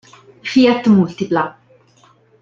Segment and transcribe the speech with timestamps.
[0.51, 1.43] Fiat Multipla